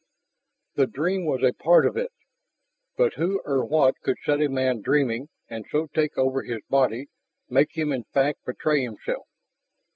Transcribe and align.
The 0.73 0.87
dream 0.87 1.27
was 1.27 1.43
a 1.43 1.53
part 1.53 1.85
of 1.85 1.95
it. 1.95 2.11
But 2.97 3.13
who 3.17 3.39
or 3.45 3.63
what 3.63 4.01
could 4.01 4.17
set 4.25 4.41
a 4.41 4.47
man 4.49 4.81
dreaming 4.81 5.29
and 5.47 5.63
so 5.69 5.89
take 5.93 6.17
over 6.17 6.41
his 6.41 6.63
body, 6.71 7.05
make 7.49 7.77
him 7.77 7.91
in 7.93 8.05
fact 8.05 8.43
betray 8.43 8.81
himself? 8.81 9.27